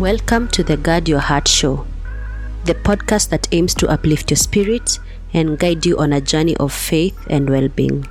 Welcome 0.00 0.48
to 0.52 0.64
the 0.64 0.78
Guard 0.78 1.10
Your 1.10 1.18
Heart 1.18 1.46
Show, 1.46 1.86
the 2.64 2.74
podcast 2.74 3.28
that 3.28 3.52
aims 3.52 3.74
to 3.74 3.86
uplift 3.86 4.30
your 4.30 4.38
spirit 4.38 4.98
and 5.34 5.58
guide 5.58 5.84
you 5.84 5.98
on 5.98 6.14
a 6.14 6.22
journey 6.22 6.56
of 6.56 6.72
faith 6.72 7.18
and 7.28 7.50
well 7.50 7.68
being. 7.68 8.06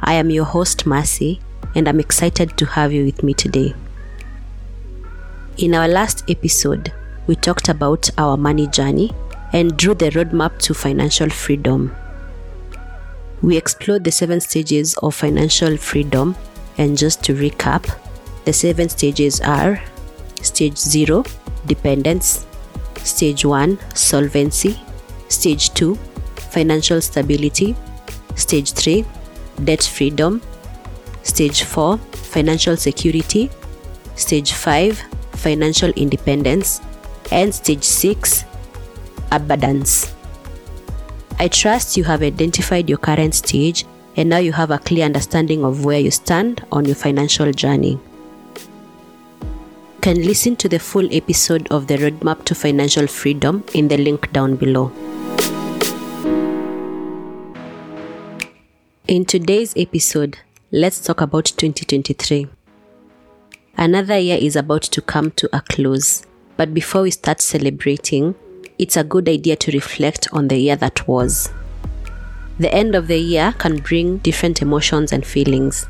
I 0.00 0.14
am 0.14 0.30
your 0.30 0.46
host, 0.46 0.86
Mercy, 0.86 1.42
and 1.74 1.90
I'm 1.90 2.00
excited 2.00 2.56
to 2.56 2.64
have 2.64 2.90
you 2.90 3.04
with 3.04 3.22
me 3.22 3.34
today. 3.34 3.74
In 5.58 5.74
our 5.74 5.88
last 5.88 6.24
episode, 6.30 6.90
we 7.26 7.36
talked 7.36 7.68
about 7.68 8.08
our 8.16 8.38
money 8.38 8.66
journey 8.66 9.12
and 9.52 9.76
drew 9.76 9.92
the 9.92 10.08
roadmap 10.08 10.58
to 10.60 10.72
financial 10.72 11.28
freedom. 11.28 11.94
We 13.42 13.58
explored 13.58 14.04
the 14.04 14.10
seven 14.10 14.40
stages 14.40 14.94
of 15.02 15.14
financial 15.14 15.76
freedom, 15.76 16.34
and 16.78 16.96
just 16.96 17.22
to 17.24 17.34
recap, 17.34 17.94
the 18.46 18.54
seven 18.54 18.88
stages 18.88 19.42
are 19.42 19.82
Stage 20.44 20.76
0 20.76 21.24
Dependence, 21.66 22.46
Stage 23.02 23.44
1 23.44 23.78
Solvency, 23.94 24.78
Stage 25.28 25.72
2 25.74 25.96
Financial 26.50 27.00
Stability, 27.00 27.74
Stage 28.36 28.72
3 28.72 29.04
Debt 29.64 29.82
Freedom, 29.82 30.40
Stage 31.22 31.62
4 31.64 31.98
Financial 32.12 32.76
Security, 32.76 33.50
Stage 34.16 34.52
5 34.52 35.02
Financial 35.32 35.90
Independence, 35.96 36.80
and 37.32 37.54
Stage 37.54 37.82
6 37.82 38.44
Abundance. 39.32 40.14
I 41.38 41.48
trust 41.48 41.96
you 41.96 42.04
have 42.04 42.22
identified 42.22 42.88
your 42.88 42.98
current 42.98 43.34
stage 43.34 43.84
and 44.16 44.28
now 44.28 44.38
you 44.38 44.52
have 44.52 44.70
a 44.70 44.78
clear 44.78 45.04
understanding 45.04 45.64
of 45.64 45.84
where 45.84 45.98
you 45.98 46.10
stand 46.10 46.64
on 46.70 46.84
your 46.84 46.94
financial 46.94 47.50
journey 47.50 47.98
can 50.04 50.22
listen 50.22 50.54
to 50.54 50.68
the 50.68 50.78
full 50.78 51.08
episode 51.14 51.66
of 51.70 51.86
the 51.86 51.96
Roadmap 51.96 52.44
to 52.44 52.54
Financial 52.54 53.06
Freedom 53.06 53.64
in 53.72 53.88
the 53.88 53.96
link 53.96 54.30
down 54.32 54.54
below. 54.54 54.92
In 59.08 59.24
today's 59.24 59.72
episode, 59.78 60.36
let's 60.70 61.00
talk 61.00 61.22
about 61.22 61.46
2023. 61.46 62.46
Another 63.78 64.18
year 64.18 64.36
is 64.38 64.56
about 64.56 64.82
to 64.82 65.00
come 65.00 65.30
to 65.30 65.48
a 65.56 65.62
close, 65.62 66.26
but 66.58 66.74
before 66.74 67.00
we 67.00 67.10
start 67.10 67.40
celebrating, 67.40 68.34
it's 68.78 68.98
a 68.98 69.04
good 69.04 69.26
idea 69.26 69.56
to 69.56 69.72
reflect 69.72 70.28
on 70.34 70.48
the 70.48 70.58
year 70.58 70.76
that 70.76 71.08
was. 71.08 71.50
The 72.58 72.70
end 72.74 72.94
of 72.94 73.06
the 73.06 73.16
year 73.16 73.54
can 73.56 73.78
bring 73.78 74.18
different 74.18 74.60
emotions 74.60 75.12
and 75.12 75.24
feelings. 75.24 75.86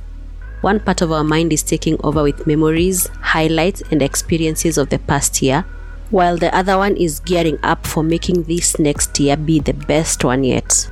One 0.64 0.80
part 0.80 1.02
of 1.02 1.12
our 1.12 1.22
mind 1.22 1.52
is 1.52 1.62
taking 1.62 1.98
over 2.02 2.22
with 2.22 2.46
memories, 2.46 3.06
highlights, 3.20 3.82
and 3.90 4.00
experiences 4.00 4.78
of 4.78 4.88
the 4.88 4.98
past 4.98 5.42
year, 5.42 5.66
while 6.08 6.38
the 6.38 6.56
other 6.56 6.78
one 6.78 6.96
is 6.96 7.20
gearing 7.20 7.58
up 7.62 7.86
for 7.86 8.02
making 8.02 8.44
this 8.44 8.78
next 8.78 9.20
year 9.20 9.36
be 9.36 9.60
the 9.60 9.74
best 9.74 10.24
one 10.24 10.42
yet. 10.42 10.90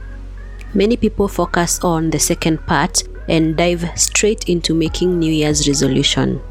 Many 0.75 0.99
people 0.99 1.27
focus 1.27 1.83
on 1.83 2.11
the 2.11 2.19
second 2.19 2.59
part 2.67 3.03
and 3.31 3.57
dive 3.57 3.99
straight 3.99 4.47
into 4.47 4.75
making 4.75 5.19
New 5.19 5.33
Year's 5.33 5.67
resolution. 5.67 6.43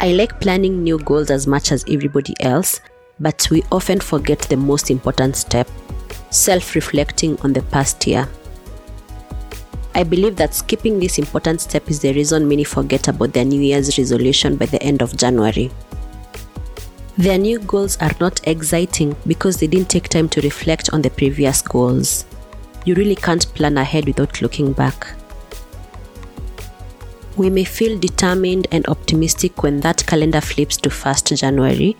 I 0.00 0.12
like 0.12 0.40
planning 0.40 0.84
new 0.84 1.00
goals 1.00 1.28
as 1.28 1.48
much 1.48 1.72
as 1.72 1.84
everybody 1.90 2.34
else, 2.38 2.80
but 3.18 3.48
we 3.50 3.64
often 3.72 3.98
forget 3.98 4.38
the 4.42 4.56
most 4.56 4.92
important 4.92 5.34
step 5.34 5.68
self 6.30 6.76
reflecting 6.76 7.36
on 7.40 7.52
the 7.52 7.62
past 7.62 8.06
year. 8.06 8.28
I 9.98 10.04
believe 10.04 10.36
that 10.36 10.54
skipping 10.54 11.00
this 11.00 11.18
important 11.18 11.60
step 11.60 11.90
is 11.90 11.98
the 11.98 12.12
reason 12.12 12.46
many 12.48 12.62
forget 12.62 13.08
about 13.08 13.32
their 13.32 13.44
New 13.44 13.60
Year's 13.60 13.98
resolution 13.98 14.56
by 14.56 14.66
the 14.66 14.80
end 14.80 15.02
of 15.02 15.16
January. 15.16 15.72
Their 17.16 17.36
new 17.36 17.58
goals 17.58 17.96
are 17.96 18.12
not 18.20 18.46
exciting 18.46 19.16
because 19.26 19.56
they 19.56 19.66
didn't 19.66 19.90
take 19.90 20.08
time 20.08 20.28
to 20.28 20.40
reflect 20.42 20.90
on 20.92 21.02
the 21.02 21.10
previous 21.10 21.62
goals. 21.62 22.26
You 22.84 22.94
really 22.94 23.16
can't 23.16 23.52
plan 23.54 23.76
ahead 23.76 24.04
without 24.06 24.40
looking 24.40 24.72
back. 24.72 25.08
We 27.36 27.50
may 27.50 27.64
feel 27.64 27.98
determined 27.98 28.68
and 28.70 28.86
optimistic 28.86 29.64
when 29.64 29.80
that 29.80 30.06
calendar 30.06 30.40
flips 30.40 30.76
to 30.76 30.90
1st 30.90 31.38
January. 31.38 31.96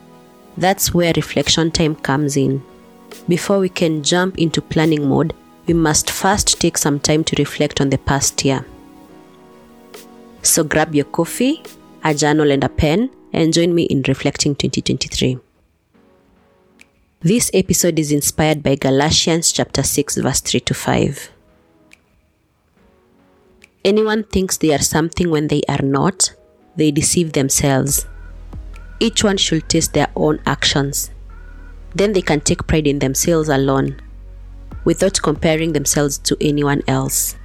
That's 0.56 0.94
where 0.94 1.12
reflection 1.16 1.72
time 1.72 1.96
comes 1.96 2.36
in. 2.36 2.62
Before 3.26 3.58
we 3.58 3.68
can 3.68 4.04
jump 4.04 4.38
into 4.38 4.62
planning 4.62 5.08
mode, 5.08 5.34
we 5.68 5.74
must 5.74 6.10
first 6.10 6.58
take 6.58 6.78
some 6.78 6.98
time 6.98 7.22
to 7.22 7.36
reflect 7.38 7.80
on 7.80 7.90
the 7.90 7.98
past 7.98 8.42
year. 8.44 8.64
So 10.42 10.64
grab 10.64 10.94
your 10.94 11.04
coffee, 11.04 11.62
a 12.02 12.14
journal, 12.14 12.50
and 12.50 12.64
a 12.64 12.70
pen, 12.70 13.10
and 13.34 13.52
join 13.52 13.74
me 13.74 13.82
in 13.84 14.02
reflecting 14.08 14.54
2023. 14.54 15.38
This 17.20 17.50
episode 17.52 17.98
is 17.98 18.10
inspired 18.10 18.62
by 18.62 18.76
Galatians 18.76 19.52
chapter 19.52 19.82
6 19.82 20.16
verse 20.16 20.40
3 20.40 20.60
to 20.60 20.74
5. 20.74 21.30
Anyone 23.84 24.24
thinks 24.24 24.56
they 24.56 24.72
are 24.72 24.78
something 24.78 25.30
when 25.30 25.48
they 25.48 25.62
are 25.68 25.82
not, 25.82 26.32
they 26.76 26.90
deceive 26.90 27.32
themselves. 27.32 28.06
Each 29.00 29.22
one 29.22 29.36
should 29.36 29.68
test 29.68 29.92
their 29.92 30.08
own 30.16 30.40
actions. 30.46 31.10
Then 31.94 32.12
they 32.12 32.22
can 32.22 32.40
take 32.40 32.66
pride 32.66 32.86
in 32.86 33.00
themselves 33.00 33.48
alone 33.48 34.00
without 34.88 35.20
comparing 35.20 35.74
themselves 35.74 36.16
to 36.16 36.34
anyone 36.40 36.80
else. 36.88 37.36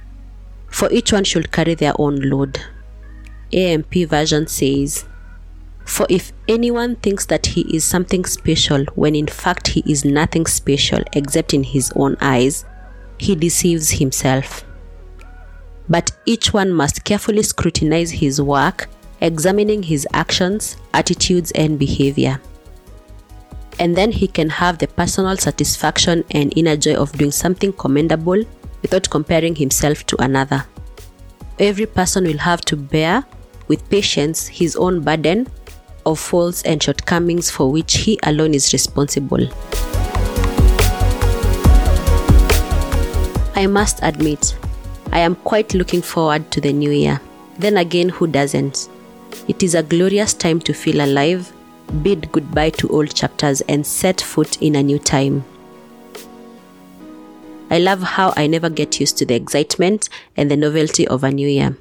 For 0.68 0.90
each 0.90 1.12
one 1.12 1.24
should 1.24 1.52
carry 1.52 1.74
their 1.74 1.92
own 1.98 2.16
load. 2.16 2.58
AMP 3.52 3.92
version 4.08 4.46
says, 4.46 5.04
For 5.84 6.06
if 6.08 6.32
anyone 6.48 6.96
thinks 6.96 7.26
that 7.26 7.44
he 7.44 7.60
is 7.76 7.84
something 7.84 8.24
special 8.24 8.86
when 8.94 9.14
in 9.14 9.26
fact 9.26 9.68
he 9.68 9.84
is 9.86 10.06
nothing 10.06 10.46
special 10.46 11.00
except 11.12 11.52
in 11.52 11.64
his 11.64 11.92
own 11.94 12.16
eyes, 12.18 12.64
he 13.18 13.34
deceives 13.34 13.90
himself. 13.90 14.64
But 15.86 16.12
each 16.24 16.54
one 16.54 16.72
must 16.72 17.04
carefully 17.04 17.42
scrutinize 17.42 18.10
his 18.10 18.40
work, 18.40 18.88
examining 19.20 19.82
his 19.82 20.08
actions, 20.14 20.78
attitudes, 20.94 21.50
and 21.50 21.78
behavior 21.78 22.40
and 23.78 23.96
then 23.96 24.12
he 24.12 24.26
can 24.26 24.48
have 24.48 24.78
the 24.78 24.86
personal 24.86 25.36
satisfaction 25.36 26.24
and 26.30 26.52
inner 26.56 26.76
joy 26.76 26.94
of 26.94 27.12
doing 27.12 27.30
something 27.30 27.72
commendable 27.72 28.42
without 28.82 29.08
comparing 29.10 29.54
himself 29.54 30.04
to 30.06 30.22
another. 30.22 30.64
Every 31.58 31.86
person 31.86 32.24
will 32.24 32.38
have 32.38 32.60
to 32.62 32.76
bear 32.76 33.24
with 33.68 33.88
patience 33.88 34.46
his 34.46 34.76
own 34.76 35.00
burden 35.00 35.46
of 36.04 36.18
faults 36.18 36.62
and 36.62 36.82
shortcomings 36.82 37.50
for 37.50 37.70
which 37.70 37.98
he 37.98 38.18
alone 38.24 38.54
is 38.54 38.72
responsible. 38.72 39.48
I 43.56 43.66
must 43.68 44.00
admit, 44.02 44.56
I 45.12 45.20
am 45.20 45.36
quite 45.36 45.74
looking 45.74 46.02
forward 46.02 46.50
to 46.50 46.60
the 46.60 46.72
new 46.72 46.90
year. 46.90 47.20
Then 47.58 47.76
again, 47.76 48.08
who 48.08 48.26
doesn't? 48.26 48.88
It 49.46 49.62
is 49.62 49.74
a 49.74 49.82
glorious 49.82 50.34
time 50.34 50.60
to 50.60 50.74
feel 50.74 51.00
alive 51.00 51.52
bid 52.02 52.30
goodbye 52.32 52.70
to 52.70 52.88
old 52.88 53.14
chapters 53.14 53.60
and 53.62 53.86
set 53.86 54.20
foot 54.20 54.60
in 54.60 54.74
a 54.74 54.82
new 54.82 54.98
time. 54.98 55.44
I 57.70 57.78
love 57.78 58.02
how 58.02 58.32
I 58.36 58.46
never 58.46 58.68
get 58.68 59.00
used 59.00 59.18
to 59.18 59.26
the 59.26 59.34
excitement 59.34 60.08
and 60.36 60.50
the 60.50 60.56
novelty 60.56 61.08
of 61.08 61.24
a 61.24 61.30
new 61.30 61.48
year. 61.48 61.76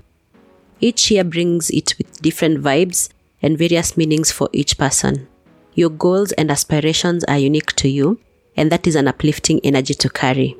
Each 0.80 1.12
year 1.12 1.24
brings 1.24 1.70
it 1.70 1.98
with 1.98 2.22
different 2.22 2.62
vibes 2.64 3.10
and 3.42 3.58
various 3.58 3.98
meanings 3.98 4.32
for 4.32 4.50
each 4.54 4.78
person. 4.78 5.28
Your 5.76 5.90
goals 5.90 6.32
and 6.34 6.52
aspirations 6.52 7.24
are 7.26 7.38
unique 7.38 7.74
to 7.78 7.90
you, 7.90 8.20
and 8.56 8.72
that 8.72 8.88
is 8.88 8.96
an 8.96 9.08
uplifting 9.08 9.60
energy 9.64 9.94
to 9.96 10.10
carry. 10.10 10.56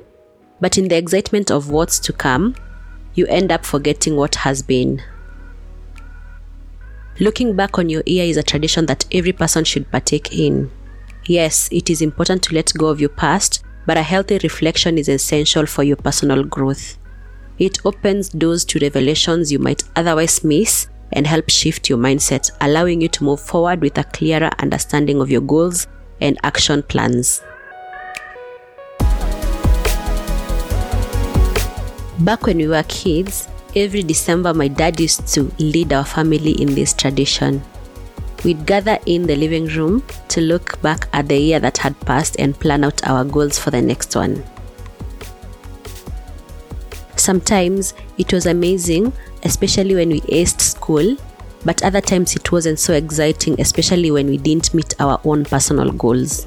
But 0.60 0.76
in 0.78 0.88
the 0.88 0.96
excitement 0.96 1.50
of 1.50 1.70
what's 1.70 1.98
to 2.00 2.12
come, 2.12 2.54
you 3.14 3.26
end 3.26 3.52
up 3.52 3.64
forgetting 3.64 4.16
what 4.16 4.34
has 4.36 4.62
been. 4.62 5.02
Looking 7.20 7.54
back 7.54 7.78
on 7.78 7.88
your 7.88 8.02
year 8.06 8.24
is 8.24 8.36
a 8.36 8.42
tradition 8.42 8.86
that 8.86 9.04
every 9.12 9.32
person 9.32 9.62
should 9.62 9.88
partake 9.92 10.36
in. 10.36 10.68
Yes, 11.26 11.68
it 11.70 11.88
is 11.88 12.02
important 12.02 12.42
to 12.44 12.54
let 12.56 12.72
go 12.76 12.88
of 12.88 13.00
your 13.00 13.10
past, 13.10 13.62
but 13.86 13.96
a 13.96 14.02
healthy 14.02 14.40
reflection 14.42 14.98
is 14.98 15.08
essential 15.08 15.64
for 15.64 15.84
your 15.84 15.96
personal 15.96 16.42
growth. 16.42 16.98
It 17.60 17.78
opens 17.86 18.30
doors 18.30 18.64
to 18.64 18.80
revelations 18.80 19.52
you 19.52 19.60
might 19.60 19.84
otherwise 19.94 20.42
miss 20.42 20.88
and 21.12 21.24
help 21.24 21.50
shift 21.50 21.88
your 21.88 21.98
mindset, 21.98 22.50
allowing 22.60 23.00
you 23.00 23.08
to 23.10 23.22
move 23.22 23.40
forward 23.40 23.80
with 23.80 23.96
a 23.96 24.04
clearer 24.04 24.50
understanding 24.58 25.20
of 25.20 25.30
your 25.30 25.42
goals 25.42 25.86
and 26.20 26.36
action 26.42 26.82
plans. 26.82 27.40
Back 32.18 32.46
when 32.46 32.56
we 32.56 32.66
were 32.66 32.82
kids, 32.88 33.46
Every 33.76 34.04
December, 34.04 34.54
my 34.54 34.68
dad 34.68 35.00
used 35.00 35.26
to 35.34 35.52
lead 35.58 35.92
our 35.92 36.04
family 36.04 36.52
in 36.62 36.76
this 36.76 36.92
tradition. 36.92 37.60
We'd 38.44 38.64
gather 38.66 39.00
in 39.06 39.26
the 39.26 39.34
living 39.34 39.66
room 39.66 40.04
to 40.28 40.40
look 40.40 40.80
back 40.80 41.08
at 41.12 41.26
the 41.26 41.36
year 41.36 41.58
that 41.58 41.78
had 41.78 41.98
passed 42.00 42.36
and 42.38 42.54
plan 42.58 42.84
out 42.84 43.04
our 43.04 43.24
goals 43.24 43.58
for 43.58 43.70
the 43.70 43.82
next 43.82 44.14
one. 44.14 44.44
Sometimes 47.16 47.94
it 48.16 48.32
was 48.32 48.46
amazing, 48.46 49.12
especially 49.42 49.96
when 49.96 50.10
we 50.10 50.20
aced 50.20 50.60
school, 50.60 51.16
but 51.64 51.82
other 51.82 52.00
times 52.00 52.36
it 52.36 52.52
wasn't 52.52 52.78
so 52.78 52.94
exciting, 52.94 53.60
especially 53.60 54.12
when 54.12 54.28
we 54.28 54.36
didn't 54.36 54.72
meet 54.72 54.94
our 55.00 55.20
own 55.24 55.44
personal 55.44 55.90
goals. 55.90 56.46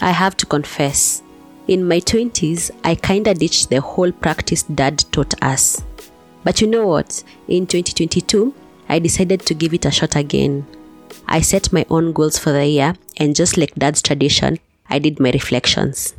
I 0.00 0.12
have 0.12 0.36
to 0.36 0.46
confess, 0.46 1.23
in 1.66 1.86
my 1.86 2.00
20s, 2.00 2.70
I 2.82 2.94
kinda 2.94 3.34
ditched 3.34 3.70
the 3.70 3.80
whole 3.80 4.12
practice 4.12 4.62
dad 4.64 5.04
taught 5.12 5.34
us. 5.42 5.82
But 6.44 6.60
you 6.60 6.66
know 6.66 6.86
what? 6.86 7.22
In 7.48 7.66
2022, 7.66 8.52
I 8.88 8.98
decided 8.98 9.40
to 9.46 9.54
give 9.54 9.72
it 9.72 9.86
a 9.86 9.90
shot 9.90 10.14
again. 10.14 10.66
I 11.26 11.40
set 11.40 11.72
my 11.72 11.86
own 11.88 12.12
goals 12.12 12.38
for 12.38 12.52
the 12.52 12.66
year, 12.66 12.94
and 13.16 13.34
just 13.34 13.56
like 13.56 13.74
dad's 13.76 14.02
tradition, 14.02 14.58
I 14.90 14.98
did 14.98 15.20
my 15.20 15.30
reflections. 15.30 16.14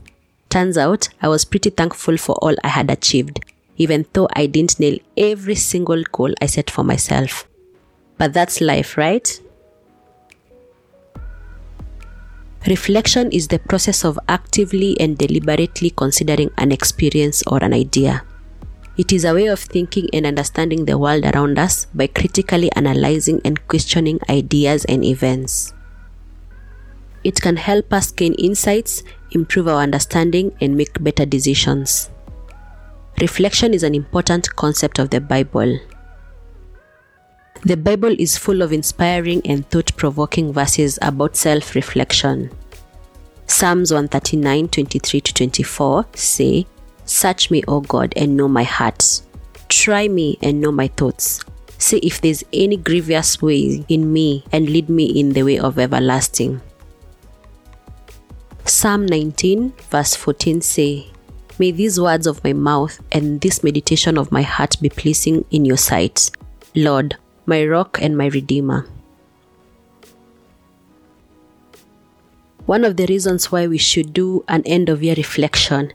Turns 0.50 0.77
out, 0.77 1.09
I 1.21 1.27
was 1.27 1.45
pretty 1.45 1.69
thankful 1.69 2.18
for 2.18 2.36
all 2.36 2.56
I 2.63 2.69
had 2.69 2.89
achieved, 2.89 3.39
even 3.77 4.06
though 4.13 4.27
I 4.33 4.47
didn't 4.47 4.80
nail 4.80 4.97
every 5.15 5.56
single 5.56 6.03
goal 6.12 6.33
I 6.42 6.47
set 6.47 6.71
for 6.71 6.83
myself. 6.83 7.47
But 8.18 8.33
that's 8.33 8.62
life, 8.62 8.97
right? 8.97 9.39
Reflection 12.67 13.31
is 13.31 13.47
the 13.47 13.59
process 13.59 14.03
of 14.03 14.17
actively 14.27 15.00
and 15.00 15.15
deliberately 15.19 15.91
considering 15.91 16.50
an 16.57 16.71
experience 16.71 17.44
or 17.45 17.63
an 17.63 17.73
idea. 17.73 18.23
It 18.97 19.12
is 19.13 19.23
a 19.23 19.35
way 19.35 19.45
of 19.45 19.59
thinking 19.59 20.09
and 20.12 20.25
understanding 20.25 20.85
the 20.85 20.97
world 20.97 21.25
around 21.25 21.59
us 21.59 21.85
by 21.94 22.07
critically 22.07 22.71
analyzing 22.71 23.39
and 23.45 23.67
questioning 23.67 24.19
ideas 24.29 24.83
and 24.85 25.06
events. 25.06 25.75
It 27.23 27.39
can 27.39 27.57
help 27.57 27.94
us 27.94 28.09
gain 28.09 28.33
insights, 28.33 29.03
improve 29.29 29.68
our 29.68 29.83
understanding, 29.83 30.51
and 30.59 30.75
make 30.75 31.03
better 31.03 31.25
decisions. 31.25 32.09
Reflection 33.21 33.75
is 33.75 33.83
an 33.83 33.94
important 33.94 34.56
concept 34.56 34.97
of 34.97 35.11
the 35.11 35.21
Bible. 35.21 35.77
The 37.62 37.78
Bible 37.78 38.16
is 38.19 38.38
full 38.38 38.62
of 38.62 38.72
inspiring 38.72 39.42
and 39.46 39.68
thought 39.69 39.96
provoking 39.96 40.54
verses 40.54 41.00
about 41.02 41.36
self 41.36 41.74
reflection. 41.74 42.52
Psalms 43.48 43.92
139 43.92 44.68
23 44.68 45.22
24 45.22 46.06
say, 46.13 46.66
Search 47.06 47.52
me, 47.52 47.63
O 47.68 47.81
God, 47.81 48.13
and 48.16 48.36
know 48.36 48.48
my 48.48 48.63
heart. 48.63 49.22
Try 49.69 50.07
me 50.07 50.38
and 50.42 50.62
know 50.62 50.72
my 50.72 50.88
thoughts. 50.88 51.44
See 51.78 51.98
if 51.98 52.22
there's 52.22 52.44
any 52.54 52.78
grievous 52.78 53.42
way 53.42 53.84
in 53.88 54.12
me, 54.12 54.44
and 54.52 54.69
lead 54.69 54.90
me 54.90 55.06
in 55.06 55.34
the 55.34 55.44
way 55.44 55.60
of 55.60 55.78
everlasting. 55.78 56.62
Psalm 58.66 59.06
19, 59.06 59.74
verse 59.90 60.16
14 60.16 60.62
say, 60.62 61.07
May 61.60 61.72
these 61.72 62.00
words 62.00 62.28
of 62.28 62.44
my 62.44 62.54
mouth 62.54 63.00
and 63.12 63.40
this 63.42 63.63
meditation 63.63 64.18
of 64.18 64.31
my 64.31 64.42
heart 64.42 64.75
be 64.81 64.90
pleasing 64.90 65.46
in 65.52 65.66
your 65.66 65.78
sight, 65.78 66.31
Lord, 66.75 67.16
my 67.45 67.65
rock 67.65 68.00
and 68.01 68.18
my 68.18 68.27
redeemer. 68.27 68.88
One 72.65 72.83
of 72.83 72.97
the 72.97 73.06
reasons 73.06 73.51
why 73.51 73.68
we 73.68 73.77
should 73.77 74.12
do 74.12 74.44
an 74.47 74.63
end 74.65 74.89
of 74.89 75.03
year 75.03 75.13
reflection 75.15 75.94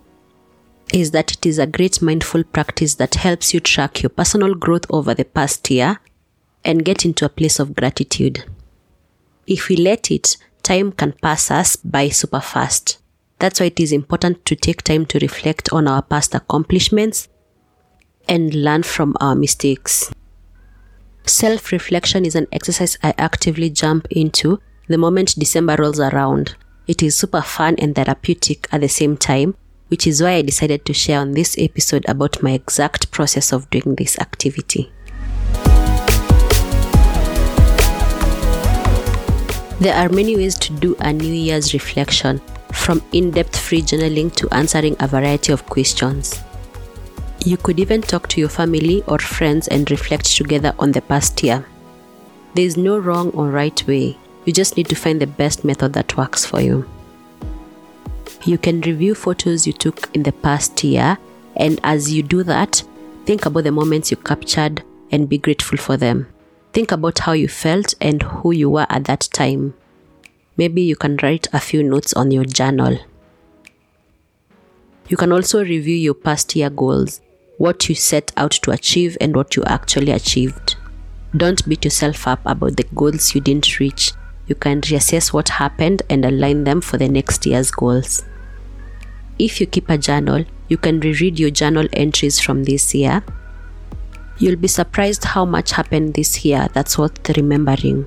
is 0.93 1.11
that 1.11 1.33
it 1.33 1.45
is 1.45 1.59
a 1.59 1.67
great 1.67 2.01
mindful 2.01 2.45
practice 2.45 2.95
that 2.97 3.17
helps 3.17 3.53
you 3.53 3.61
track 3.61 4.03
your 4.03 4.11
personal 4.11 4.55
growth 4.55 4.87
over 4.91 5.15
the 5.15 5.25
past 5.25 5.69
year 5.71 5.99
and 6.65 6.85
get 6.85 7.05
into 7.05 7.25
a 7.25 7.29
place 7.29 7.59
of 7.59 7.75
gratitude. 7.75 8.45
If 9.47 9.69
we 9.69 9.77
let 9.77 10.11
it, 10.11 10.37
time 10.63 10.93
can 10.93 11.13
pass 11.13 11.51
us 11.51 11.77
by 11.77 12.09
super 12.09 12.41
fast. 12.41 12.99
That's 13.39 13.59
why 13.59 13.67
it 13.67 13.81
is 13.81 13.93
important 13.93 14.45
to 14.47 14.55
take 14.55 14.83
time 14.83 15.07
to 15.07 15.19
reflect 15.19 15.73
on 15.73 15.89
our 15.89 16.03
past 16.03 16.35
accomplishments 16.35 17.29
and 18.29 18.55
learn 18.55 18.83
from 18.83 19.17
our 19.21 19.35
mistakes. 19.35 20.13
Self 21.25 21.73
reflection 21.73 22.25
is 22.25 22.35
an 22.35 22.47
exercise 22.53 22.99
I 23.03 23.15
actively 23.19 23.71
jump 23.71 24.07
into 24.11 24.61
the 24.89 24.99
moment 24.99 25.35
December 25.39 25.77
rolls 25.79 26.01
around. 26.01 26.57
It 26.87 27.03
is 27.03 27.17
super 27.17 27.43
fun 27.43 27.77
and 27.79 27.95
therapeutic 27.95 28.69
at 28.73 28.81
the 28.81 28.89
same 28.89 29.17
time 29.17 29.55
which 29.91 30.07
is 30.07 30.23
why 30.23 30.35
I 30.35 30.43
decided 30.43 30.85
to 30.87 30.95
share 30.95 31.19
on 31.19 31.33
this 31.33 31.57
episode 31.59 32.09
about 32.09 32.43
my 32.43 32.53
exact 32.53 33.11
process 33.11 33.53
of 33.53 33.69
doing 33.71 33.97
this 33.97 34.19
activity. 34.21 34.91
There 39.81 39.97
are 39.97 40.09
many 40.09 40.37
ways 40.37 40.57
to 40.59 40.73
do 40.75 40.95
a 41.01 41.13
New 41.13 41.33
Year's 41.33 41.75
reflection, 41.75 42.41
from 42.73 43.03
in 43.13 43.33
depth 43.33 43.59
free 43.59 43.83
journaling 43.83 44.33
to 44.37 44.49
answering 44.51 44.95
a 45.01 45.09
variety 45.09 45.53
of 45.53 45.67
questions. 45.67 46.41
You 47.43 47.57
could 47.57 47.81
even 47.81 48.03
talk 48.03 48.29
to 48.29 48.41
your 48.41 48.51
family 48.51 49.03
or 49.07 49.19
friends 49.19 49.67
and 49.69 49.91
reflect 49.91 50.27
together 50.37 50.75
on 50.79 50.93
the 50.93 51.01
past 51.01 51.43
year. 51.43 51.65
There 52.55 52.67
is 52.67 52.77
no 52.77 52.99
wrong 52.99 53.31
or 53.31 53.49
right 53.49 53.87
way, 53.87 54.19
you 54.45 54.53
just 54.53 54.77
need 54.77 54.89
to 54.91 54.95
find 54.95 55.21
the 55.21 55.27
best 55.27 55.65
method 55.65 55.95
that 55.95 56.17
works 56.19 56.45
for 56.45 56.61
you. 56.61 56.87
You 58.45 58.59
can 58.59 58.83
review 58.83 59.15
photos 59.15 59.67
you 59.67 59.73
took 59.73 60.15
in 60.15 60.23
the 60.23 60.33
past 60.33 60.85
year, 60.85 61.17
and 61.57 61.81
as 61.83 62.13
you 62.13 62.23
do 62.23 62.43
that, 62.43 62.83
think 63.25 63.47
about 63.47 63.65
the 63.65 63.73
moments 63.73 64.11
you 64.11 64.19
captured 64.19 64.83
and 65.11 65.29
be 65.29 65.39
grateful 65.39 65.79
for 65.79 65.97
them. 65.97 66.27
Think 66.75 66.93
about 66.93 67.21
how 67.21 67.33
you 67.33 67.49
felt 67.49 67.95
and 68.03 68.23
who 68.23 68.53
you 68.53 68.69
were 68.69 68.87
at 68.91 69.05
that 69.05 69.29
time. 69.33 69.73
Maybe 70.59 70.83
you 70.83 70.95
can 70.95 71.17
write 71.23 71.49
a 71.55 71.61
few 71.61 71.83
notes 71.83 72.13
on 72.13 72.31
your 72.33 72.45
journal. 72.45 72.99
You 75.09 75.17
can 75.17 75.33
also 75.33 75.65
review 75.65 75.97
your 75.97 76.15
past 76.15 76.55
year 76.55 76.71
goals, 76.71 77.21
what 77.61 77.91
you 77.91 77.95
set 77.95 78.33
out 78.39 78.53
to 78.53 78.71
achieve 78.71 79.19
and 79.21 79.37
what 79.37 79.55
you 79.55 79.63
actually 79.65 80.11
achieved. 80.13 80.77
Don't 81.37 81.69
beat 81.69 81.85
yourself 81.85 82.27
up 82.27 82.41
about 82.47 82.79
the 82.79 82.85
goals 82.95 83.35
you 83.35 83.41
didn't 83.43 83.79
reach. 83.79 84.13
You 84.47 84.55
can 84.55 84.81
reassess 84.81 85.31
what 85.31 85.51
happened 85.51 86.01
and 86.09 86.25
align 86.25 86.65
them 86.65 86.81
for 86.81 86.97
the 86.97 87.07
next 87.07 87.45
year's 87.45 87.71
goals. 87.71 88.25
If 89.39 89.61
you 89.61 89.67
keep 89.67 89.91
a 89.91 89.99
journal, 89.99 90.47
you 90.69 90.79
can 90.79 91.01
reread 91.01 91.39
your 91.39 91.51
journal 91.51 91.87
entries 91.93 92.41
from 92.41 92.65
this 92.65 92.95
year. 92.95 93.23
You'll 94.39 94.57
be 94.57 94.67
surprised 94.67 95.25
how 95.25 95.45
much 95.45 95.73
happened 95.73 96.15
this 96.15 96.43
year 96.43 96.67
that's 96.73 96.97
worth 96.97 97.29
remembering. 97.37 98.07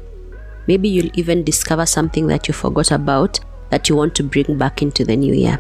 Maybe 0.66 0.90
you'll 0.90 1.12
even 1.14 1.44
discover 1.44 1.86
something 1.86 2.26
that 2.26 2.48
you 2.48 2.56
forgot 2.56 2.90
about 2.90 3.40
that 3.70 3.88
you 3.88 3.96
want 3.96 4.16
to 4.16 4.24
bring 4.24 4.58
back 4.58 4.82
into 4.82 5.06
the 5.06 5.16
new 5.16 5.36
year. 5.36 5.60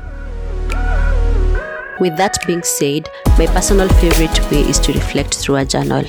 With 1.99 2.17
that 2.17 2.45
being 2.47 2.63
said, 2.63 3.09
my 3.37 3.47
personal 3.47 3.87
favorite 3.89 4.51
way 4.51 4.61
is 4.61 4.79
to 4.79 4.93
reflect 4.93 5.35
through 5.35 5.57
a 5.57 5.65
journal. 5.65 6.05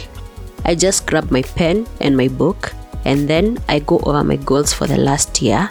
I 0.65 0.75
just 0.75 1.07
grab 1.07 1.31
my 1.31 1.43
pen 1.43 1.87
and 2.01 2.17
my 2.17 2.29
book, 2.29 2.73
and 3.05 3.29
then 3.29 3.59
I 3.69 3.81
go 3.81 3.99
over 4.01 4.25
my 4.25 4.37
goals 4.37 4.73
for 4.73 4.87
the 4.87 4.97
last 4.97 5.43
year 5.43 5.69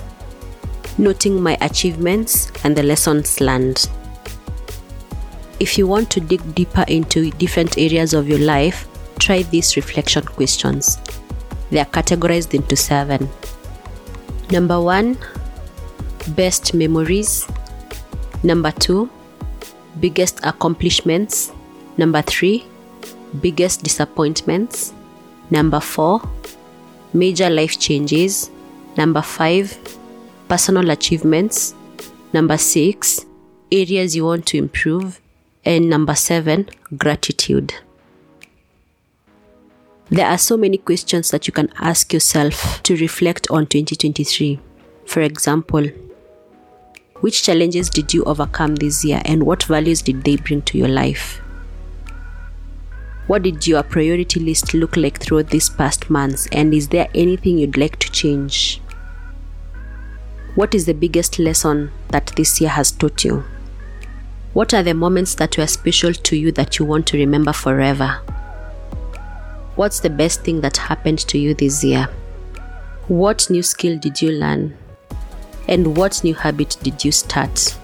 noting 0.98 1.42
my 1.42 1.58
achievements 1.62 2.52
and 2.64 2.76
the 2.76 2.84
lessons 2.84 3.42
learned. 3.42 3.90
If 5.60 5.78
you 5.78 5.88
want 5.88 6.10
to 6.12 6.20
dig 6.20 6.56
deeper 6.56 6.86
into 6.88 7.32
different 7.32 7.78
areas 7.78 8.14
of 8.14 8.28
your 8.28 8.40
life, 8.40 8.88
try 9.20 9.44
these 9.44 9.76
reflection 9.76 10.24
questions. 10.24 10.98
They 11.70 11.80
are 11.80 11.86
categorized 11.86 12.54
into 12.54 12.76
seven. 12.76 13.30
Number 14.52 14.80
one, 14.80 15.18
best 16.30 16.74
memories. 16.74 17.48
Number 18.44 18.72
two, 18.72 19.10
biggest 20.00 20.40
accomplishments. 20.44 21.52
Number 21.98 22.22
three, 22.22 22.66
biggest 23.42 23.84
disappointments. 23.84 24.94
Number 25.50 25.80
four, 25.80 26.22
major 27.14 27.50
life 27.50 27.80
changes. 27.80 28.50
Number 28.98 29.22
five, 29.22 29.78
personal 30.48 30.90
achievements. 30.90 31.76
Number 32.32 32.58
six, 32.58 33.26
areas 33.72 34.16
you 34.16 34.26
want 34.26 34.46
to 34.48 34.58
improve. 34.58 35.20
And 35.66 35.90
number 35.90 36.16
seven, 36.16 36.70
gratitude. 36.98 37.74
There 40.10 40.28
are 40.28 40.38
so 40.38 40.58
many 40.58 40.78
questions 40.78 41.32
that 41.32 41.48
you 41.48 41.54
can 41.54 41.72
ask 41.78 42.14
yourself 42.14 42.84
to 42.84 42.96
reflect 42.98 43.48
on 43.50 43.66
2023. 43.66 44.60
For 45.06 45.22
example, 45.22 45.88
which 47.24 47.42
challenges 47.42 47.90
did 47.90 48.14
you 48.14 48.22
overcome 48.26 48.76
this 48.76 49.06
year 49.06 49.22
and 49.24 49.46
what 49.46 49.64
values 49.64 50.02
did 50.02 50.26
they 50.26 50.36
bring 50.36 50.62
to 50.62 50.78
your 50.78 50.90
life? 50.90 51.40
What 53.28 53.44
did 53.44 53.66
your 53.66 53.82
priority 53.82 54.42
list 54.42 54.74
look 54.74 54.98
like 54.98 55.22
throughout 55.22 55.48
these 55.48 55.70
past 55.70 56.10
months 56.10 56.50
and 56.52 56.74
is 56.74 56.90
there 56.90 57.08
anything 57.16 57.60
you'd 57.60 57.78
like 57.78 57.98
to 58.00 58.12
change? 58.12 58.82
What 60.56 60.76
is 60.76 60.86
the 60.86 60.94
biggest 60.94 61.40
lesson 61.40 61.94
that 62.10 62.34
this 62.36 62.60
year 62.60 62.72
has 62.72 62.92
taught 62.92 63.24
you? 63.24 63.46
What 64.52 64.74
are 64.74 64.84
the 64.84 64.94
moments 64.94 65.34
that 65.36 65.58
were 65.58 65.68
special 65.68 66.12
to 66.12 66.36
you 66.36 66.52
that 66.52 66.78
you 66.78 66.84
want 66.84 67.08
to 67.08 67.18
remember 67.18 67.54
forever? 67.54 68.20
What's 69.78 70.02
the 70.02 70.10
best 70.10 70.42
thing 70.42 70.60
that 70.60 70.76
happened 70.76 71.20
to 71.20 71.38
you 71.38 71.54
this 71.54 71.86
year? 71.86 72.10
What 73.08 73.50
new 73.50 73.64
skill 73.64 73.98
did 73.98 74.22
you 74.22 74.34
learn? 74.34 74.78
And 75.68 75.96
what 75.98 76.24
new 76.24 76.34
habit 76.34 76.78
did 76.84 77.04
you 77.06 77.12
start? 77.12 77.78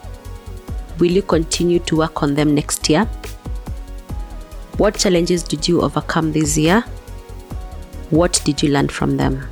Will 0.99 1.11
you 1.11 1.21
continue 1.21 1.79
to 1.79 1.95
work 1.97 2.21
on 2.21 2.35
them 2.35 2.53
next 2.53 2.89
year? 2.89 3.05
What 4.77 4.97
challenges 4.97 5.43
did 5.43 5.67
you 5.67 5.81
overcome 5.81 6.31
this 6.31 6.57
year? 6.57 6.81
What 8.09 8.41
did 8.43 8.61
you 8.61 8.69
learn 8.69 8.89
from 8.89 9.17
them? 9.17 9.47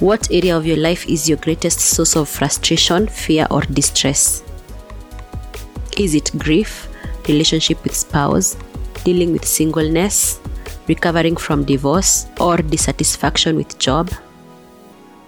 What 0.00 0.30
area 0.30 0.56
of 0.56 0.66
your 0.66 0.76
life 0.76 1.08
is 1.08 1.28
your 1.28 1.38
greatest 1.38 1.80
source 1.80 2.16
of 2.16 2.28
frustration, 2.28 3.06
fear, 3.06 3.46
or 3.50 3.62
distress? 3.62 4.42
Is 5.96 6.14
it 6.14 6.30
grief, 6.36 6.88
relationship 7.28 7.82
with 7.84 7.94
spouse, 7.94 8.56
dealing 9.04 9.32
with 9.32 9.44
singleness, 9.46 10.40
recovering 10.88 11.36
from 11.36 11.64
divorce, 11.64 12.26
or 12.40 12.56
dissatisfaction 12.58 13.56
with 13.56 13.78
job? 13.78 14.10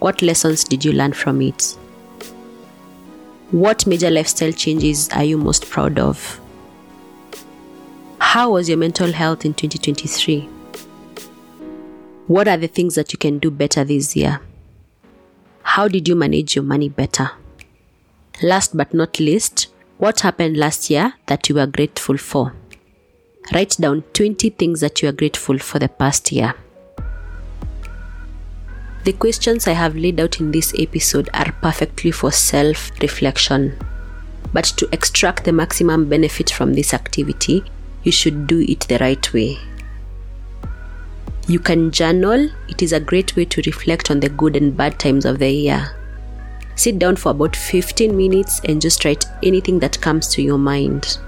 What 0.06 0.22
lessons 0.22 0.62
did 0.62 0.84
you 0.84 0.92
learn 0.92 1.14
from 1.14 1.42
it? 1.42 1.76
What 3.50 3.88
major 3.88 4.08
lifestyle 4.08 4.52
changes 4.52 5.08
are 5.08 5.24
you 5.24 5.36
most 5.36 5.68
proud 5.68 5.98
of? 5.98 6.40
How 8.20 8.52
was 8.52 8.68
your 8.68 8.78
mental 8.78 9.10
health 9.10 9.44
in 9.44 9.54
2023? 9.54 10.42
What 12.28 12.46
are 12.46 12.56
the 12.56 12.68
things 12.68 12.94
that 12.94 13.12
you 13.12 13.18
can 13.18 13.40
do 13.40 13.50
better 13.50 13.82
this 13.82 14.14
year? 14.14 14.40
How 15.64 15.88
did 15.88 16.06
you 16.06 16.14
manage 16.14 16.54
your 16.54 16.64
money 16.64 16.88
better? 16.88 17.32
Last 18.44 18.76
but 18.76 18.94
not 18.94 19.18
least, 19.18 19.66
what 19.98 20.20
happened 20.20 20.56
last 20.56 20.88
year 20.88 21.14
that 21.26 21.48
you 21.48 21.56
were 21.56 21.66
grateful 21.66 22.16
for? 22.16 22.54
Write 23.52 23.76
down 23.80 24.04
20 24.12 24.50
things 24.50 24.82
that 24.82 25.02
you 25.02 25.08
are 25.08 25.18
grateful 25.20 25.58
for 25.58 25.80
the 25.80 25.88
past 25.88 26.30
year. 26.30 26.54
The 29.06 29.12
questions 29.12 29.68
I 29.68 29.72
have 29.74 29.94
laid 29.94 30.18
out 30.18 30.40
in 30.40 30.50
this 30.50 30.74
episode 30.76 31.30
are 31.32 31.52
perfectly 31.62 32.10
for 32.10 32.32
self 32.32 32.90
reflection. 33.00 33.78
But 34.52 34.64
to 34.78 34.88
extract 34.90 35.44
the 35.44 35.52
maximum 35.52 36.08
benefit 36.08 36.50
from 36.50 36.74
this 36.74 36.92
activity, 36.92 37.62
you 38.02 38.10
should 38.10 38.48
do 38.48 38.64
it 38.68 38.80
the 38.88 38.98
right 38.98 39.32
way. 39.32 39.58
You 41.46 41.60
can 41.60 41.92
journal, 41.92 42.50
it 42.68 42.82
is 42.82 42.92
a 42.92 42.98
great 42.98 43.36
way 43.36 43.44
to 43.44 43.62
reflect 43.64 44.10
on 44.10 44.18
the 44.18 44.28
good 44.28 44.56
and 44.56 44.76
bad 44.76 44.98
times 44.98 45.24
of 45.24 45.38
the 45.38 45.50
year. 45.52 45.94
Sit 46.74 46.98
down 46.98 47.14
for 47.14 47.30
about 47.30 47.54
15 47.54 48.16
minutes 48.16 48.60
and 48.64 48.82
just 48.82 49.04
write 49.04 49.24
anything 49.44 49.78
that 49.78 50.00
comes 50.00 50.26
to 50.34 50.42
your 50.42 50.58
mind. 50.58 51.18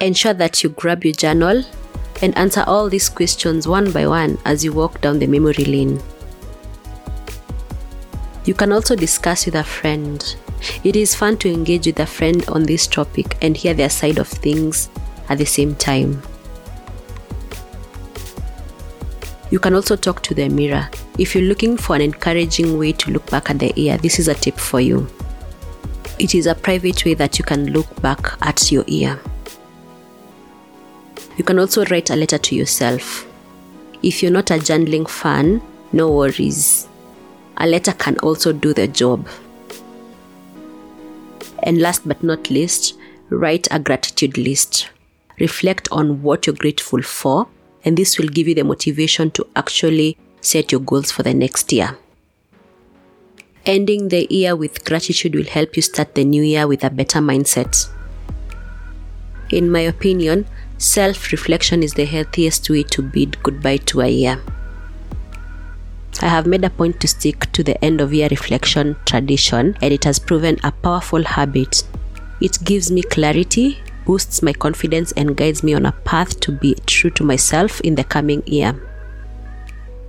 Ensure 0.00 0.32
that 0.32 0.62
you 0.62 0.70
grab 0.70 1.04
your 1.04 1.12
journal 1.12 1.64
and 2.22 2.36
answer 2.36 2.64
all 2.66 2.88
these 2.88 3.08
questions 3.08 3.66
one 3.68 3.90
by 3.92 4.06
one 4.06 4.38
as 4.44 4.64
you 4.64 4.72
walk 4.72 5.00
down 5.00 5.18
the 5.18 5.26
memory 5.26 5.64
lane. 5.64 6.00
You 8.44 8.54
can 8.54 8.72
also 8.72 8.96
discuss 8.96 9.46
with 9.46 9.56
a 9.56 9.64
friend. 9.64 10.24
It 10.82 10.96
is 10.96 11.14
fun 11.14 11.36
to 11.38 11.52
engage 11.52 11.86
with 11.86 12.00
a 12.00 12.06
friend 12.06 12.44
on 12.48 12.62
this 12.62 12.86
topic 12.86 13.36
and 13.42 13.56
hear 13.56 13.74
their 13.74 13.90
side 13.90 14.18
of 14.18 14.26
things 14.26 14.88
at 15.28 15.38
the 15.38 15.44
same 15.44 15.74
time. 15.74 16.22
You 19.50 19.58
can 19.58 19.74
also 19.74 19.96
talk 19.96 20.22
to 20.24 20.34
the 20.34 20.48
mirror. 20.48 20.88
If 21.18 21.34
you're 21.34 21.44
looking 21.44 21.76
for 21.76 21.96
an 21.96 22.02
encouraging 22.02 22.78
way 22.78 22.92
to 22.92 23.10
look 23.10 23.30
back 23.30 23.50
at 23.50 23.58
the 23.58 23.72
year, 23.76 23.96
this 23.98 24.18
is 24.18 24.28
a 24.28 24.34
tip 24.34 24.58
for 24.58 24.80
you. 24.80 25.08
It 26.18 26.34
is 26.34 26.46
a 26.46 26.54
private 26.54 27.04
way 27.04 27.14
that 27.14 27.38
you 27.38 27.44
can 27.44 27.72
look 27.72 28.02
back 28.02 28.36
at 28.42 28.70
your 28.72 28.84
year. 28.86 29.20
You 31.38 31.44
can 31.44 31.60
also 31.60 31.84
write 31.84 32.10
a 32.10 32.16
letter 32.16 32.36
to 32.36 32.56
yourself. 32.56 33.24
If 34.02 34.22
you're 34.22 34.32
not 34.32 34.50
a 34.50 34.54
journaling 34.54 35.08
fan, 35.08 35.62
no 35.92 36.10
worries. 36.10 36.88
A 37.56 37.66
letter 37.66 37.92
can 37.92 38.18
also 38.18 38.52
do 38.52 38.74
the 38.74 38.88
job. 38.88 39.28
And 41.62 41.80
last 41.80 42.06
but 42.06 42.24
not 42.24 42.50
least, 42.50 42.98
write 43.30 43.68
a 43.70 43.78
gratitude 43.78 44.36
list. 44.36 44.90
Reflect 45.38 45.88
on 45.92 46.22
what 46.22 46.46
you're 46.46 46.56
grateful 46.56 47.02
for, 47.02 47.46
and 47.84 47.96
this 47.96 48.18
will 48.18 48.28
give 48.28 48.48
you 48.48 48.56
the 48.56 48.64
motivation 48.64 49.30
to 49.32 49.46
actually 49.54 50.18
set 50.40 50.72
your 50.72 50.80
goals 50.80 51.12
for 51.12 51.22
the 51.22 51.34
next 51.34 51.72
year. 51.72 51.96
Ending 53.64 54.08
the 54.08 54.26
year 54.28 54.56
with 54.56 54.84
gratitude 54.84 55.36
will 55.36 55.44
help 55.44 55.76
you 55.76 55.82
start 55.82 56.16
the 56.16 56.24
new 56.24 56.42
year 56.42 56.66
with 56.66 56.82
a 56.82 56.90
better 56.90 57.20
mindset. 57.20 57.88
In 59.50 59.70
my 59.70 59.80
opinion, 59.80 60.46
self 60.78 61.32
reflection 61.32 61.82
is 61.82 61.94
the 61.94 62.04
healthiest 62.04 62.70
way 62.70 62.84
to 62.84 63.02
bid 63.02 63.42
goodbye 63.42 63.78
to 63.78 64.00
a 64.00 64.08
year. 64.08 64.40
I 66.20 66.26
have 66.26 66.46
made 66.46 66.64
a 66.64 66.70
point 66.70 67.00
to 67.00 67.08
stick 67.08 67.50
to 67.52 67.62
the 67.62 67.82
end 67.84 68.00
of 68.00 68.14
year 68.14 68.28
reflection 68.30 68.96
tradition, 69.04 69.76
and 69.82 69.92
it 69.92 70.04
has 70.04 70.18
proven 70.18 70.58
a 70.64 70.72
powerful 70.72 71.22
habit. 71.22 71.84
It 72.40 72.58
gives 72.64 72.90
me 72.90 73.02
clarity, 73.02 73.78
boosts 74.06 74.42
my 74.42 74.52
confidence, 74.52 75.12
and 75.12 75.36
guides 75.36 75.62
me 75.62 75.74
on 75.74 75.86
a 75.86 75.92
path 75.92 76.40
to 76.40 76.52
be 76.52 76.74
true 76.86 77.10
to 77.10 77.24
myself 77.24 77.80
in 77.82 77.94
the 77.94 78.04
coming 78.04 78.42
year. 78.46 78.80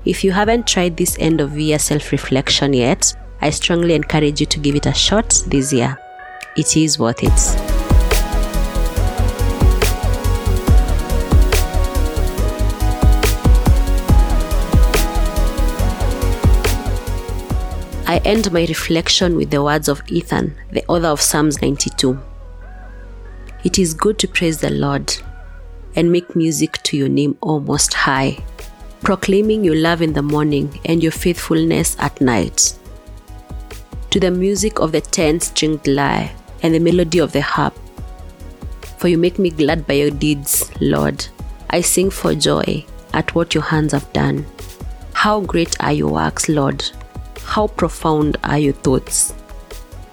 If 0.05 0.23
you 0.23 0.31
haven't 0.31 0.67
tried 0.67 0.97
this 0.97 1.17
end 1.19 1.41
of 1.41 1.59
year 1.59 1.79
self 1.79 2.11
reflection 2.11 2.73
yet, 2.73 3.13
I 3.41 3.49
strongly 3.49 3.93
encourage 3.95 4.39
you 4.39 4.45
to 4.47 4.59
give 4.59 4.75
it 4.75 4.85
a 4.85 4.93
shot 4.93 5.43
this 5.47 5.73
year. 5.73 5.97
It 6.55 6.75
is 6.77 6.97
worth 6.97 7.23
it. 7.23 7.78
I 18.09 18.17
end 18.25 18.51
my 18.51 18.65
reflection 18.65 19.35
with 19.35 19.51
the 19.51 19.61
words 19.61 19.87
of 19.87 20.01
Ethan, 20.07 20.55
the 20.71 20.83
author 20.87 21.09
of 21.09 21.21
Psalms 21.21 21.61
92. 21.61 22.19
It 23.63 23.77
is 23.77 23.93
good 23.93 24.17
to 24.17 24.27
praise 24.27 24.57
the 24.57 24.71
Lord 24.71 25.15
and 25.95 26.11
make 26.11 26.35
music 26.35 26.81
to 26.85 26.97
your 26.97 27.07
name, 27.07 27.37
O 27.43 27.59
Most 27.59 27.93
High, 27.93 28.43
proclaiming 29.01 29.63
your 29.63 29.75
love 29.75 30.01
in 30.01 30.13
the 30.13 30.23
morning 30.23 30.79
and 30.85 31.03
your 31.03 31.11
faithfulness 31.11 31.95
at 31.99 32.19
night. 32.19 32.75
To 34.09 34.19
the 34.19 34.31
music 34.31 34.79
of 34.79 34.91
the 34.91 35.01
ten 35.01 35.39
stringed 35.39 35.85
lyre 35.85 36.31
and 36.63 36.73
the 36.73 36.79
melody 36.79 37.19
of 37.19 37.31
the 37.31 37.41
harp. 37.41 37.77
For 38.97 39.07
you 39.07 39.19
make 39.19 39.37
me 39.37 39.51
glad 39.51 39.85
by 39.85 39.93
your 39.93 40.09
deeds, 40.09 40.71
Lord. 40.81 41.27
I 41.69 41.81
sing 41.81 42.09
for 42.09 42.33
joy 42.33 42.87
at 43.13 43.35
what 43.35 43.53
your 43.53 43.65
hands 43.65 43.93
have 43.93 44.11
done. 44.13 44.47
How 45.13 45.41
great 45.41 45.79
are 45.79 45.93
your 45.93 46.11
works, 46.11 46.49
Lord! 46.49 46.83
How 47.49 47.65
profound 47.65 48.37
are 48.43 48.59
your 48.59 48.73
thoughts? 48.73 49.33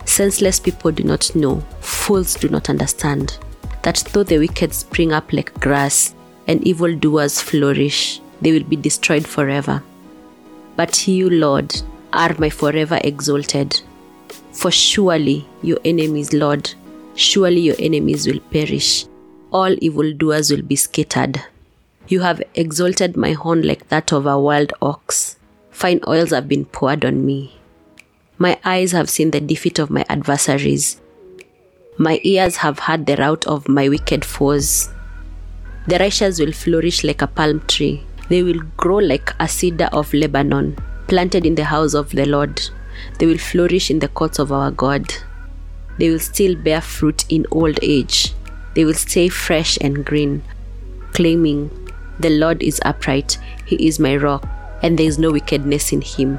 Senseless 0.07 0.59
people 0.59 0.91
do 0.91 1.03
not 1.03 1.37
know, 1.37 1.61
fools 1.81 2.35
do 2.35 2.49
not 2.49 2.71
understand, 2.71 3.39
that 3.83 4.03
though 4.13 4.23
the 4.23 4.39
wicked 4.39 4.73
spring 4.73 5.13
up 5.13 5.31
like 5.35 5.53
grass 5.61 6.15
and 6.47 6.67
evildoers 6.67 7.39
flourish, 7.43 8.23
they 8.41 8.53
will 8.53 8.65
be 8.65 8.77
destroyed 8.77 9.27
forever. 9.27 9.83
But 10.77 11.07
you, 11.07 11.29
Lord, 11.29 11.75
are 12.15 12.35
my 12.39 12.49
forever 12.49 12.99
exalted. 13.05 13.83
For 14.53 14.71
surely 14.71 15.47
your 15.61 15.79
enemies, 15.85 16.33
Lord, 16.33 16.73
surely 17.17 17.61
your 17.61 17.77
enemies 17.79 18.27
will 18.27 18.41
perish. 18.51 19.05
All 19.53 19.77
evildoers 19.83 20.51
will 20.51 20.63
be 20.63 20.77
scattered. 20.77 21.43
You 22.09 22.21
have 22.21 22.43
exalted 22.55 23.15
my 23.15 23.33
horn 23.33 23.61
like 23.61 23.91
that 23.91 24.11
of 24.11 24.25
a 24.25 24.41
wild 24.41 24.73
ox 24.81 25.37
fine 25.77 26.01
oils 26.09 26.31
have 26.31 26.49
been 26.49 26.65
poured 26.65 27.05
on 27.05 27.27
me. 27.27 27.55
My 28.39 28.59
eyes 28.65 28.93
have 28.93 29.11
seen 29.11 29.31
the 29.31 29.43
defeat 29.43 29.79
of 29.79 29.91
my 29.91 30.07
adversaries. 30.09 31.03
My 31.99 32.19
ears 32.25 32.57
have 32.57 32.79
heard 32.79 33.05
the 33.05 33.17
rout 33.17 33.47
of 33.47 33.69
my 33.69 33.87
wicked 33.91 34.25
foes. 34.25 34.89
The 35.87 35.99
righteous 35.99 36.41
will 36.41 36.53
flourish 36.53 37.05
like 37.05 37.21
a 37.21 37.27
palm 37.27 37.61
tree. 37.69 38.03
They 38.31 38.43
will 38.43 38.63
grow 38.79 38.97
like 38.97 39.35
a 39.39 39.47
cedar 39.47 39.91
of 39.93 40.15
Lebanon, 40.15 40.79
planted 41.09 41.45
in 41.45 41.57
the 41.57 41.65
house 41.65 41.93
of 41.93 42.11
the 42.11 42.25
Lord. 42.25 42.59
They 43.19 43.27
will 43.27 43.37
flourish 43.37 43.91
in 43.91 43.99
the 43.99 44.09
courts 44.09 44.39
of 44.39 44.53
our 44.53 44.71
God. 44.71 45.13
They 45.99 46.09
will 46.09 46.21
still 46.21 46.57
bear 46.57 46.81
fruit 46.81 47.27
in 47.29 47.45
old 47.51 47.79
age. 47.83 48.33
They 48.75 48.87
will 48.87 48.95
stay 48.95 49.29
fresh 49.29 49.77
and 49.83 50.07
green, 50.07 50.43
claiming, 51.13 51.71
The 52.19 52.31
Lord 52.31 52.63
is 52.63 52.81
upright, 52.83 53.37
He 53.67 53.87
is 53.87 54.01
my 54.01 54.17
rock 54.17 54.56
and 54.83 54.99
there 54.99 55.07
is 55.07 55.19
no 55.19 55.31
wickedness 55.31 55.93
in 55.93 56.01
him. 56.01 56.39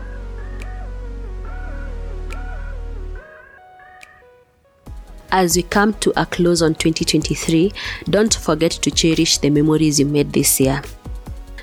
As 5.29 5.55
we 5.55 5.63
come 5.63 5.93
to 5.95 6.13
a 6.19 6.25
close 6.25 6.61
on 6.61 6.75
2023, 6.75 7.71
don't 8.09 8.33
forget 8.33 8.71
to 8.71 8.89
cherish 8.89 9.37
the 9.39 9.49
memories 9.49 9.99
you 9.99 10.05
made 10.05 10.31
this 10.31 10.59
year. 10.59 10.81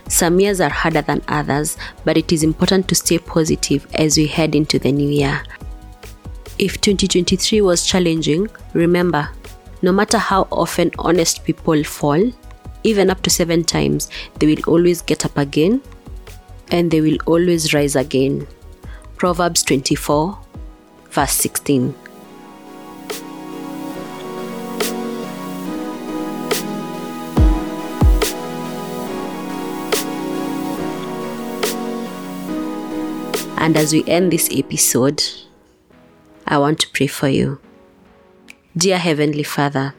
Some 0.08 0.38
years 0.38 0.60
are 0.60 0.70
harder 0.70 1.00
than 1.00 1.22
others, 1.28 1.76
but 2.04 2.16
it 2.18 2.30
is 2.30 2.42
important 2.42 2.88
to 2.88 2.94
stay 2.94 3.18
positive 3.18 3.86
as 3.94 4.18
we 4.18 4.26
head 4.26 4.54
into 4.54 4.78
the 4.78 4.92
new 4.92 5.08
year. 5.08 5.42
If 6.58 6.80
2023 6.82 7.62
was 7.62 7.86
challenging, 7.86 8.48
remember, 8.74 9.30
no 9.80 9.92
matter 9.92 10.18
how 10.18 10.46
often 10.52 10.90
honest 10.98 11.44
people 11.44 11.82
fall, 11.84 12.32
even 12.84 13.08
up 13.08 13.22
to 13.22 13.30
seven 13.30 13.64
times, 13.64 14.10
they 14.38 14.46
will 14.46 14.62
always 14.66 15.00
get 15.00 15.24
up 15.24 15.38
again 15.38 15.80
and 16.70 16.90
they 16.90 17.00
will 17.00 17.18
always 17.26 17.74
rise 17.74 17.96
again. 17.96 18.46
Proverbs 19.16 19.62
24, 19.62 20.38
verse 21.10 21.32
16. 21.32 21.94
And 33.56 33.78
as 33.78 33.94
we 33.94 34.04
end 34.06 34.30
this 34.30 34.50
episode, 34.52 35.24
I 36.46 36.58
want 36.58 36.80
to 36.80 36.90
pray 36.90 37.06
for 37.06 37.28
you. 37.28 37.60
Dear 38.76 38.98
Heavenly 38.98 39.42
Father, 39.42 39.94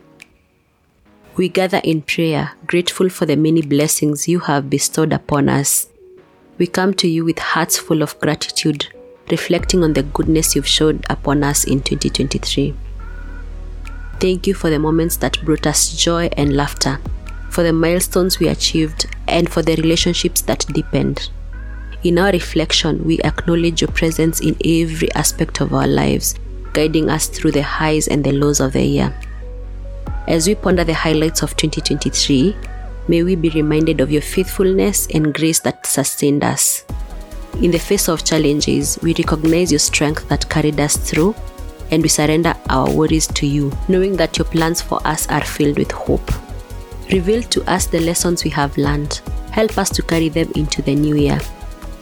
we 1.36 1.50
gather 1.50 1.82
in 1.84 2.04
prayer, 2.04 2.52
grateful 2.68 3.10
for 3.10 3.26
the 3.26 3.36
many 3.36 3.64
blessings 3.64 4.28
you 4.28 4.42
have 4.42 4.70
bestowed 4.70 5.12
upon 5.12 5.50
us 5.50 5.88
we 6.58 6.68
come 6.68 6.94
to 6.96 7.08
you 7.10 7.26
with 7.26 7.38
hearts 7.38 7.78
full 7.78 8.02
of 8.02 8.18
gratitude, 8.22 8.88
reflecting 9.30 9.84
on 9.84 9.92
the 9.92 10.04
goodness 10.04 10.56
you've 10.56 10.68
showed 10.68 11.06
upon 11.10 11.44
us 11.44 11.66
in 11.66 11.82
2023. 11.82 12.74
Thank 14.22 14.48
you 14.48 14.54
for 14.54 14.70
the 14.70 14.80
moments 14.80 15.18
that 15.18 15.44
brought 15.44 15.68
us 15.68 15.92
joy 15.98 16.30
and 16.38 16.56
laughter, 16.56 17.02
for 17.50 17.64
the 17.64 17.74
milestones 17.74 18.40
we 18.40 18.48
achieved, 18.48 19.06
and 19.28 19.52
for 19.52 19.64
the 19.64 19.76
relationships 19.76 20.42
that 20.44 20.66
deepened. 20.72 21.30
In 22.04 22.18
our 22.18 22.32
reflection, 22.32 23.04
we 23.04 23.20
acknowledge 23.20 23.82
your 23.82 23.92
presence 23.92 24.40
in 24.40 24.56
every 24.64 25.12
aspect 25.14 25.60
of 25.60 25.74
our 25.74 25.88
lives, 25.88 26.36
guiding 26.72 27.10
us 27.10 27.28
through 27.28 27.52
the 27.52 27.64
highs 27.64 28.08
and 28.08 28.24
the 28.24 28.32
lows 28.32 28.62
of 28.62 28.72
the 28.72 28.86
year. 28.86 29.14
As 30.30 30.48
we 30.48 30.56
ponder 30.56 30.86
the 30.86 30.94
highlights 30.94 31.42
of 31.42 31.58
2023, 31.58 32.56
may 33.08 33.24
we 33.24 33.36
be 33.36 33.50
reminded 33.50 34.02
of 34.02 34.12
your 34.12 34.22
faithfulness 34.22 35.08
and 35.14 35.34
grace 35.34 35.60
that 35.60 35.86
sustained 35.86 36.44
us. 36.44 36.86
In 37.62 37.72
the 37.72 37.80
face 37.80 38.10
of 38.10 38.26
challenges, 38.26 39.00
we 39.02 39.14
recognize 39.14 39.72
your 39.72 39.80
strength 39.80 40.28
that 40.28 40.50
carried 40.50 40.80
us 40.80 40.98
through, 40.98 41.36
and 41.92 42.02
we 42.02 42.10
surrender 42.10 42.56
our 42.70 42.90
worries 42.90 43.28
to 43.28 43.48
you, 43.48 43.72
knowing 43.88 44.18
that 44.18 44.38
your 44.38 44.46
plans 44.46 44.82
for 44.82 45.06
us 45.08 45.28
are 45.30 45.44
filled 45.46 45.78
with 45.78 45.92
hope. 45.92 46.32
Reveal 47.12 47.44
to 47.44 47.64
us 47.72 47.86
the 47.86 48.00
lessons 48.02 48.44
we 48.44 48.50
have 48.50 48.78
learned. 48.78 49.22
Help 49.52 49.78
us 49.78 49.90
to 49.92 50.02
carry 50.02 50.28
them 50.28 50.52
into 50.56 50.82
the 50.82 50.96
new 50.96 51.16
year. 51.16 51.40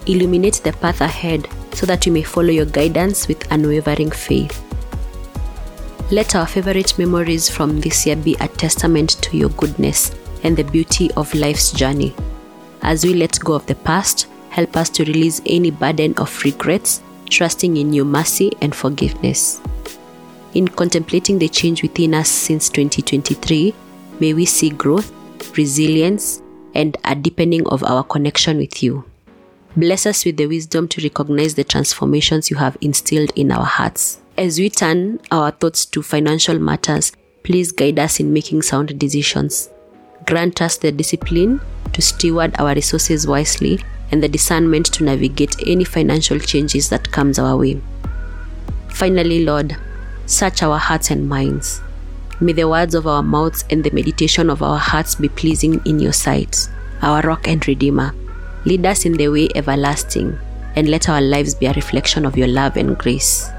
Illuminate 0.08 0.62
the 0.64 0.74
path 0.74 1.02
ahead 1.02 1.48
so 1.74 1.86
that 1.86 2.06
we 2.06 2.12
may 2.12 2.24
follow 2.24 2.50
your 2.50 2.66
guidance 2.66 3.28
with 3.28 3.52
unwavering 3.52 4.12
faith. 4.12 4.62
Let 6.12 6.36
our 6.36 6.48
favorite 6.48 6.98
memories 6.98 7.50
from 7.50 7.80
this 7.80 8.06
year 8.06 8.16
be 8.16 8.36
a 8.40 8.48
testament 8.48 9.22
to 9.24 9.38
your 9.38 9.50
goodness 9.50 10.16
and 10.44 10.56
the 10.56 10.64
beauty 10.64 11.10
of 11.18 11.34
life's 11.34 11.72
journey. 11.72 12.16
As 12.82 13.06
we 13.06 13.14
let 13.14 13.40
go 13.40 13.54
of 13.54 13.66
the 13.66 13.76
past, 13.76 14.28
help 14.50 14.78
us 14.78 14.90
to 14.92 15.06
release 15.06 15.42
any 15.46 15.72
burden 15.72 16.14
of 16.18 16.44
regrets, 16.44 17.02
trusting 17.30 17.78
in 17.78 17.94
your 17.94 18.06
mercy 18.06 18.52
and 18.62 18.76
forgiveness. 18.76 19.62
In 20.54 20.68
contemplating 20.68 21.40
the 21.40 21.50
change 21.50 21.82
within 21.82 22.14
us 22.14 22.30
since 22.30 22.70
2023, 22.70 23.74
may 24.20 24.34
we 24.34 24.46
see 24.46 24.70
growth, 24.70 25.12
resilience, 25.58 26.44
and 26.76 26.96
a 27.06 27.16
deepening 27.16 27.66
of 27.68 27.84
our 27.84 28.04
connection 28.04 28.58
with 28.58 28.84
you. 28.84 29.04
Bless 29.76 30.06
us 30.06 30.26
with 30.26 30.38
the 30.38 30.46
wisdom 30.46 30.88
to 30.90 31.02
recognize 31.02 31.56
the 31.56 31.64
transformations 31.64 32.52
you 32.52 32.58
have 32.58 32.78
instilled 32.82 33.32
in 33.36 33.52
our 33.52 33.66
hearts. 33.66 34.22
As 34.38 34.60
we 34.60 34.70
turn 34.70 35.20
our 35.32 35.50
thoughts 35.50 35.86
to 35.88 36.04
financial 36.04 36.60
matters, 36.60 37.12
please 37.44 37.72
guide 37.72 37.98
us 37.98 38.20
in 38.20 38.34
making 38.34 38.62
sound 38.62 38.98
decisions. 39.00 39.70
Grant 40.26 40.62
us 40.62 40.78
the 40.78 40.92
discipline 40.92 41.60
to 41.94 42.02
steward 42.02 42.56
our 42.60 42.74
resources 42.74 43.28
wisely 43.28 43.80
and 44.12 44.22
the 44.22 44.28
discernment 44.28 44.86
to 44.94 45.04
navigate 45.04 45.56
any 45.68 45.84
financial 45.84 46.40
changes 46.40 46.90
that 46.90 47.12
comes 47.12 47.40
our 47.40 47.58
way. 47.58 47.82
Finally, 48.90 49.44
Lord, 49.44 49.76
search 50.26 50.62
our 50.62 50.78
hearts 50.78 51.10
and 51.10 51.28
minds. 51.28 51.82
May 52.40 52.54
the 52.54 52.68
words 52.68 52.96
of 52.96 53.08
our 53.08 53.24
mouths 53.24 53.66
and 53.70 53.84
the 53.84 53.92
meditation 53.92 54.50
of 54.50 54.62
our 54.62 54.78
hearts 54.78 55.16
be 55.16 55.30
pleasing 55.30 55.82
in 55.86 56.00
your 56.00 56.14
sight, 56.14 56.70
our 57.02 57.22
rock 57.22 57.48
and 57.48 57.68
redeemer. 57.68 58.14
Lead 58.66 58.86
us 58.86 59.06
in 59.06 59.14
the 59.14 59.30
way 59.30 59.50
everlasting, 59.56 60.38
and 60.76 60.90
let 60.90 61.10
our 61.10 61.22
lives 61.22 61.56
be 61.56 61.66
a 61.66 61.74
reflection 61.74 62.26
of 62.26 62.38
your 62.38 62.48
love 62.48 62.78
and 62.78 62.98
grace. 62.98 63.50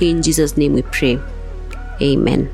In 0.00 0.22
Jesus' 0.22 0.56
name 0.56 0.74
we 0.74 0.82
pray. 0.82 1.18
Amen. 2.00 2.50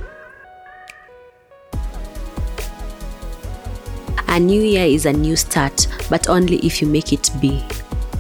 A 4.35 4.41
new 4.41 4.61
year 4.61 4.85
is 4.85 5.07
a 5.07 5.13
new 5.13 5.37
start, 5.37 5.87
but 6.11 6.29
only 6.29 6.57
if 6.67 6.83
you 6.83 6.89
make 6.89 7.13
it 7.13 7.31
be. 7.41 7.65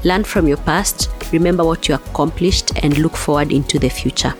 Learn 0.04 0.22
from 0.22 0.46
your 0.46 0.58
past, 0.58 1.10
remember 1.32 1.64
what 1.64 1.88
you 1.88 1.96
accomplished, 1.96 2.70
and 2.84 2.96
look 2.98 3.16
forward 3.16 3.50
into 3.50 3.80
the 3.80 3.88
future. 3.88 4.32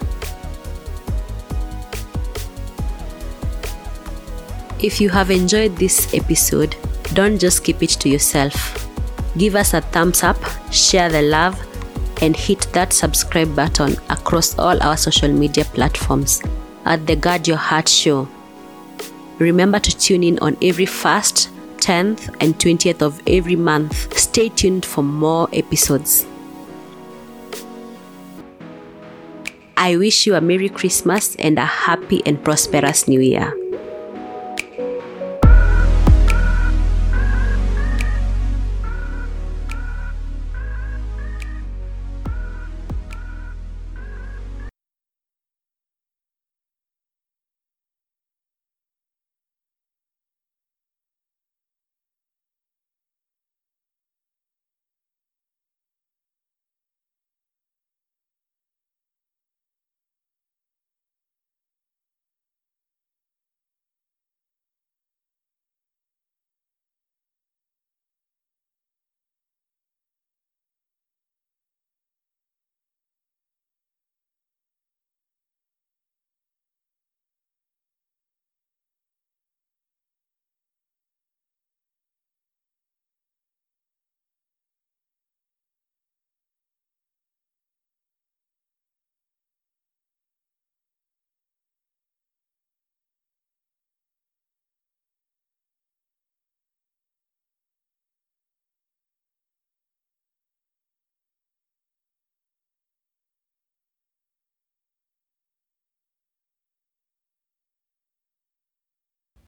If 4.78 5.00
you 5.00 5.10
have 5.10 5.32
enjoyed 5.32 5.76
this 5.76 6.14
episode, 6.14 6.76
don't 7.12 7.40
just 7.40 7.64
keep 7.64 7.82
it 7.82 7.90
to 7.90 8.08
yourself. 8.08 8.88
Give 9.36 9.56
us 9.56 9.74
a 9.74 9.80
thumbs 9.80 10.22
up, 10.22 10.38
share 10.70 11.08
the 11.08 11.22
love, 11.22 11.58
and 12.22 12.36
hit 12.36 12.68
that 12.72 12.92
subscribe 12.92 13.56
button 13.56 13.96
across 14.10 14.56
all 14.60 14.80
our 14.80 14.96
social 14.96 15.32
media 15.32 15.64
platforms 15.64 16.40
at 16.84 17.04
the 17.08 17.16
Guard 17.16 17.48
Your 17.48 17.56
Heart 17.56 17.88
Show. 17.88 18.28
Remember 19.40 19.80
to 19.80 19.98
tune 19.98 20.22
in 20.22 20.38
on 20.38 20.56
every 20.62 20.86
1st, 20.86 21.48
10th, 21.84 22.34
and 22.40 22.56
20th 22.58 23.02
of 23.02 23.20
every 23.26 23.56
month. 23.56 24.16
Stay 24.16 24.48
tuned 24.48 24.84
for 24.84 25.04
more 25.04 25.48
episodes. 25.52 26.24
I 29.76 29.96
wish 29.96 30.26
you 30.26 30.34
a 30.34 30.40
Merry 30.40 30.70
Christmas 30.70 31.36
and 31.36 31.58
a 31.58 31.66
happy 31.66 32.22
and 32.24 32.42
prosperous 32.42 33.06
New 33.06 33.20
Year. 33.20 33.52